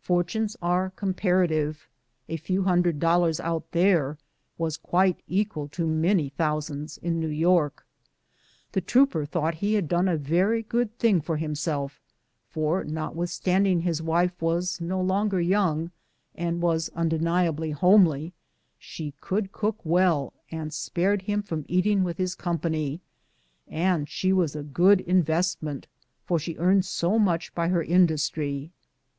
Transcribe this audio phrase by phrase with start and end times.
[0.00, 1.80] Fortunes are compar ative;
[2.30, 4.16] a few hundred dollars out there
[4.56, 7.86] was quite equal to many thousands in New York.
[8.72, 12.00] The trooper thought lie had done a very good thing for himself,
[12.48, 15.90] for notwith standing his wife was no longer 3'oung,
[16.34, 18.32] and was unde niably homely,
[18.78, 23.02] she could cook well and spared him from eating with his company,
[23.68, 25.86] and she was a good invest ment,
[26.24, 28.72] for she earned so much by her industry.